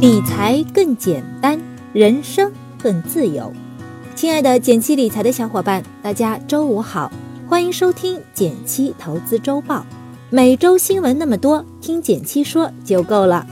[0.00, 1.58] 理财更简单，
[1.92, 3.52] 人生更自由。
[4.14, 7.10] 亲爱的减七理财的小伙伴，大家周五好，
[7.48, 9.84] 欢迎收听减七投资周报。
[10.30, 13.44] 每周新闻那么多，听减七说就够了。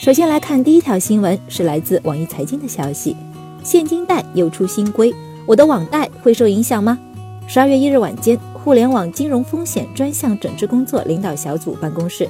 [0.00, 3.14] 首先来看第一条新闻，是来自网易财经的消息：
[3.62, 5.14] 现金贷又出新规，
[5.44, 6.98] 我的网贷会受影响吗？
[7.46, 12.26] 十二月一日晚间，互联网金融风险专项整治工作领导小组办公室。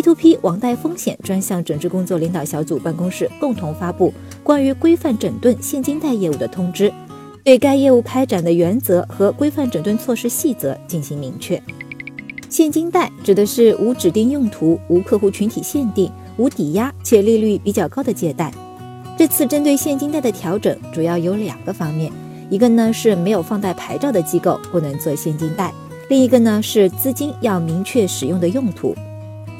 [0.00, 6.90] P2P 网贷风险专项整治工作领导小组办公室共同发布关于规范整顿现金贷业务的通知，
[7.44, 11.62] 对该业务开展的原则和规范整顿措施细则进行明确。
[12.48, 18.50] 现金贷指的是无指定用途、无客户群体限定、无抵押且利率比较高的借贷。
[19.18, 22.10] 这次针对现金贷的调整主要有两个方面，
[22.48, 25.70] 一个呢是没有放贷牌照的机构不能做现金贷，
[26.08, 28.96] 另一个呢是资金要明确使用的用途。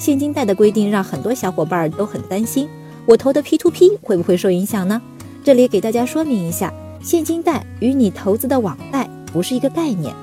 [0.00, 2.66] 现金贷的规定让很多小伙伴都很担心，
[3.04, 4.98] 我投的 P2P 会不会受影响呢？
[5.44, 10.14] 这里给大家说明一下，现金贷与你投资的网贷不是一个概念。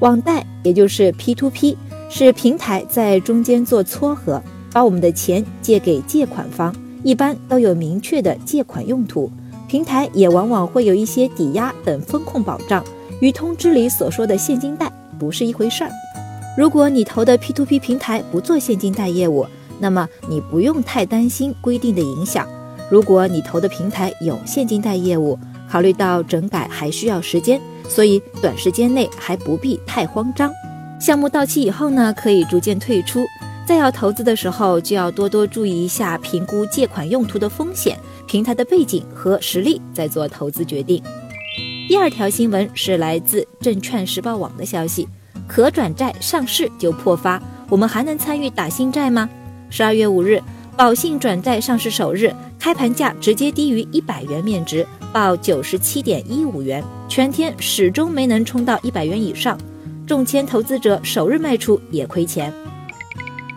[0.00, 1.76] 网贷也就是 P2P，
[2.10, 9.32] 是平台在中间做撮合，把我们的钱借给借款方，一般都有明确的借款用途，
[9.66, 12.84] 平台也往往会有一些抵押等风控保障，
[13.22, 15.90] 与通知里所说的现金贷不是一回事儿。
[16.56, 19.46] 如果你投的 P2P 平台不做现金贷业务，
[19.78, 22.46] 那么你不用太担心规定的影响。
[22.90, 25.38] 如果你投的平台有现金贷业务，
[25.70, 27.58] 考虑到整改还需要时间，
[27.88, 30.52] 所以短时间内还不必太慌张。
[31.00, 33.24] 项目到期以后呢，可以逐渐退出。
[33.66, 41.02] 再要投资的时候，就要多多注意一下评估借款用途的风险、平台的背景和实力，再做投资决定。
[41.88, 45.08] 第二条新闻是来自证券时报网的消息。
[45.54, 49.28] 可转债上市就破发，我们还能参与打新债吗？
[49.68, 50.40] 十二月五日，
[50.78, 59.58] 宝信转债上市首日，开盘价直接低于一百元面值，报九十七点一五元，全天始终没能冲到一百元以上，
[60.06, 62.50] 中签投资者首日卖出也亏钱。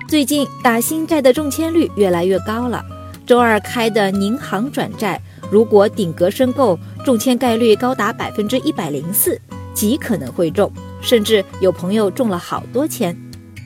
[0.05, 2.83] 最近打新债的中签率越来越高了，
[3.25, 9.39] 周二开的宁行转债，如果顶格申购，中签概率高达百分之一百零四，
[9.75, 10.71] 极可能会中。
[11.01, 13.15] 甚至有朋友中了好多钱，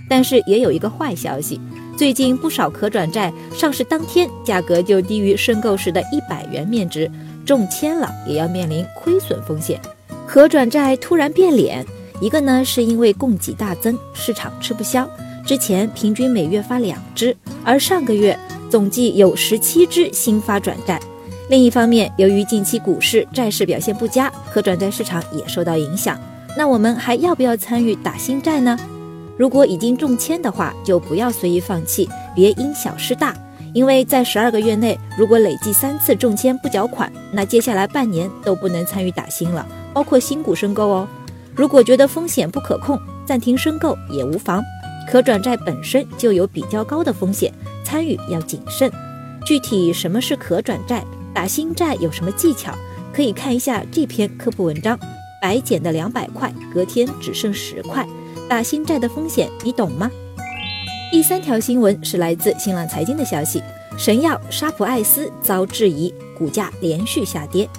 [0.10, 1.58] 但是也有一个坏消息，
[1.96, 7.10] 最近不少可转债上市当天价格就低于申购时的一百元面值，
[7.46, 9.80] 中签了也要面临亏损风险。
[10.28, 11.86] 可转债突然变脸，
[12.20, 15.10] 一个呢是因为供给大增，市场吃不消，
[15.46, 17.34] 之前平均每月发两支，
[17.64, 18.38] 而上个月
[18.70, 21.00] 总计有十七支新发转债。
[21.50, 26.16] 另一方面，由于近期股市债市表现不佳，可转债市场也受到影响。
[26.56, 28.78] 那我们还要不要参与打新债呢？
[29.36, 33.36] 如果已经中签的话，就不要随意放弃，别因小失大。
[33.74, 41.08] 因为在十二个月内，如果累计三次中签不缴款，那接下来半年都不能参与打新了，包括新股申购哦。
[41.56, 44.64] 如果觉得风险不可控，暂停申购也无妨。
[45.12, 47.52] 可转债本身就有比较高的风险，
[47.84, 48.92] 参与要谨慎。
[49.44, 51.04] 具体什么是可转债，
[51.40, 52.76] 打新债有什么技巧，
[53.14, 55.00] 可以看一下这篇科普文章。
[55.42, 58.06] 白捡的两百块，隔天只剩十块，
[58.50, 60.12] 打新债的风险你懂吗？
[61.10, 63.64] 第三条新闻是来自新浪财经的消息：
[63.98, 67.70] 神药沙普艾斯遭质疑，股价连续下跌。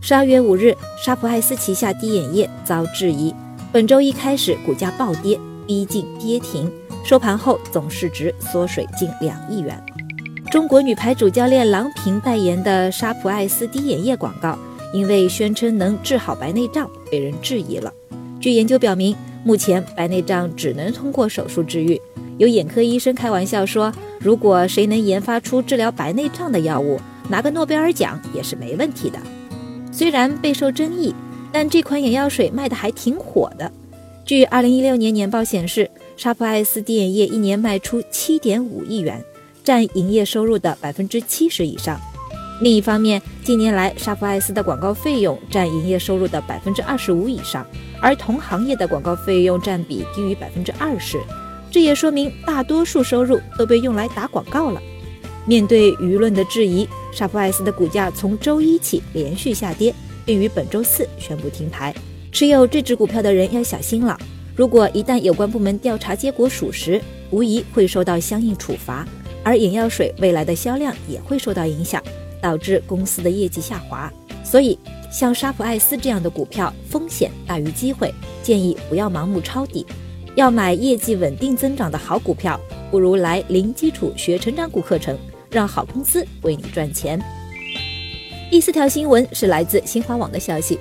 [0.00, 0.72] 十二月五日，
[1.04, 3.34] 沙普艾斯旗下滴眼液遭质疑，
[3.72, 5.36] 本周一开始股价暴跌，
[5.66, 6.72] 逼近跌停，
[7.04, 9.84] 收盘后总市值缩水近两亿元。
[10.50, 14.58] 中国女排主教练郎平代言的沙普艾斯滴眼液广告。
[14.90, 17.92] 因为宣称能治好白内障，被人质疑了。
[18.40, 19.14] 据研究表明，
[19.44, 22.00] 目前白内障只能通过手术治愈。
[22.38, 26.98] 有眼科医生开玩笑说：“如果谁能研发出治疗白内障的药物，
[27.28, 29.18] 拿个诺贝尔奖也是没问题的。”
[29.92, 31.14] 虽然备受争议，
[31.52, 33.70] 但这款眼药水卖的还挺火的。
[34.24, 39.22] 据2016年年报显示，沙普艾斯滴眼液一年卖出7.5亿元，
[39.68, 42.00] 占营业收入的百分之七十以上。
[42.62, 47.66] 另一方面，近年来沙普艾斯的广告费用占营业收入的百分之二十五以上，
[48.00, 51.20] 而同行业的广告费用占比低于百分之二十，
[51.70, 54.80] 这也说明大多数收入都被用来打广告了。
[55.44, 59.94] 面对舆论的质疑，沙普艾斯的股价从周一起连续下跌，
[60.24, 61.94] 并于本周四宣布停牌。
[62.32, 64.18] 持有这只股票的人要小心了，
[64.56, 66.98] 如果一旦有关部门调查结果属实，
[67.28, 69.06] 无疑会受到相应处罚，
[69.48, 72.02] 而眼药水未来的销量也会受到影响。
[72.40, 74.08] 导致公司的业绩下滑，
[74.44, 74.78] 所以
[75.10, 78.14] 像沙普艾斯这样的股票风险大于机会，
[78.44, 79.84] 建议不要盲目抄底。
[80.36, 82.56] 要买业绩稳定增长的好股票，
[82.92, 85.18] 不如来零基础学成长股课程，
[85.50, 87.20] 让好公司为你赚钱。
[88.52, 90.78] 第四条新闻是来自新华网的消息：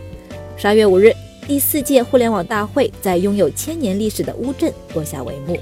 [0.58, 1.12] 十二月五日，
[1.48, 5.58] 第四届互联网大会在拥有千年历史的乌镇落下帷幕。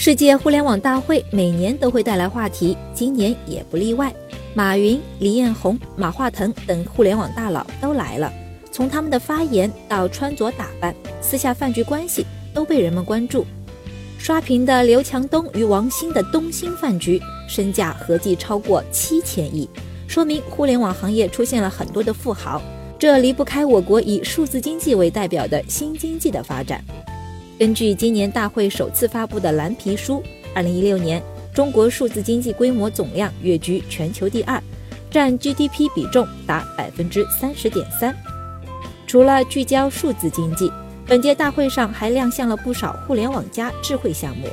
[0.00, 4.14] 世界互联网大会每年都会带来话题，今年也不例外。
[4.54, 8.32] 马云、李彦宏、马化腾等互联网大佬都来了。
[8.70, 12.24] 从他们的发言到穿着打扮、私下饭局关系，
[12.54, 13.44] 都被人们关注。
[14.18, 19.68] 刷屏的刘强东与王兴的东兴饭局，身价合计超过七千亿，
[20.06, 22.62] 说明互联网行业出现了很多的富豪。
[23.00, 26.84] 这离不开我国以数字经济为代表的新经济的发展。
[27.58, 30.22] 根据今年大会首次发布的蓝皮书，
[30.54, 31.20] 二零一六年
[31.52, 34.62] 中国数字经济规模总量跃居全球第二，
[35.10, 38.14] 占 GDP 比重达百分之三十点三。
[39.08, 40.70] 除了聚焦数字经济，
[41.04, 44.46] 本届大会上还亮相了不少互联网加智慧项目，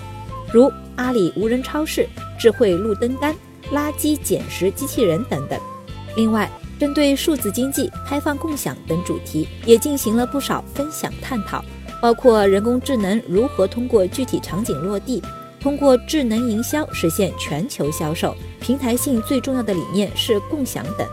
[0.51, 2.09] 如阿里无人超市、
[2.39, 3.35] 智慧路灯杆、
[3.71, 5.59] 垃圾捡拾机器人等等。
[6.15, 6.49] 另外，
[6.79, 11.63] 针对数字经济、开放共享等主题，也进行了不少分享探讨，
[12.05, 15.19] 包括人工智能如何通过具体场景落地，
[15.59, 21.07] 通过智能营销实现全球销售，平台性最重要的理念是共享等。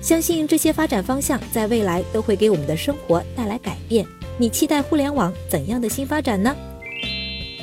[0.00, 4.06] 相信这些发展方向在未来都会给我们的生活带来改变。
[4.36, 6.54] 你期待互联网怎样的新发展呢？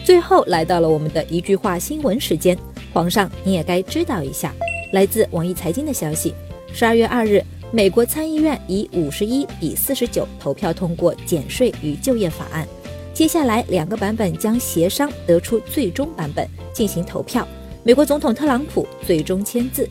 [0.03, 2.57] 最后来到了我们的一句话新闻时间，
[2.91, 4.53] 皇上你也该知道一下。
[4.91, 6.35] 来自网易财经的消息：
[6.73, 7.41] 十二月二日，
[7.75, 12.65] 美国参议院以五十一比四十九投票通过减税与就业法案。
[13.13, 17.45] 接下来两个版本将协商得出最终版本进行投票，
[17.83, 19.89] 美国总统特朗普最终签字。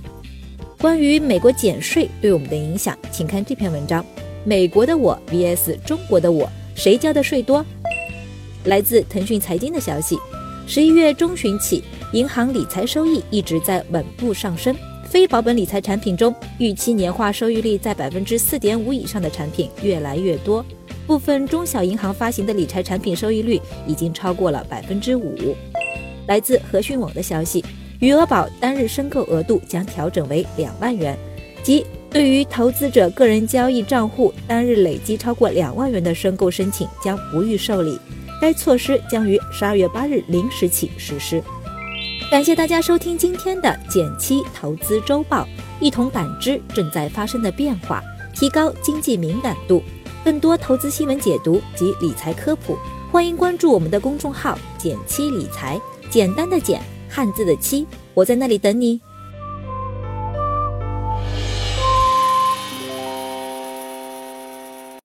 [0.79, 4.03] 关于美国减税对我们的影响，请看这篇文章：
[4.45, 7.63] 美国的我 vs 中国的我，谁交的税多？
[8.65, 10.19] 来自腾讯财经的消息，
[10.67, 11.85] 十一月中旬起，
[12.15, 14.75] 银行理财收益一直在稳步上升。
[15.15, 20.67] 非保本理财产品中，预期年化收益率在百分之四点五以上的产品越来越多，
[21.07, 25.55] 部分中小银行发行的理财产品收益率已经超过了百分之五。
[26.27, 27.65] 来自和讯网的消息。
[28.01, 31.17] 余额宝单日申购额度将调整为两万元，
[31.63, 37.97] 即对于投资者个人交易账户单日累计超过两万元的申购申请将不予受理。
[38.41, 41.41] 该措施将于十二月八日零时起实施。
[42.31, 45.47] 感谢大家收听今天的减七投资周报，
[45.79, 48.03] 一同感知正在发生的变化，
[48.35, 49.83] 提高经济敏感度。
[50.25, 52.77] 更多投资新闻解读及理财科普，
[53.13, 55.81] 欢迎关注我们的公众号“减七理财”，
[56.11, 56.81] 简单的减。
[57.09, 59.01] 汉字的七，我在那里等你。